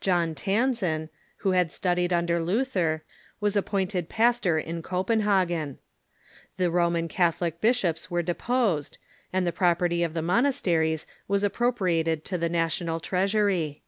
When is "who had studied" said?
1.44-2.10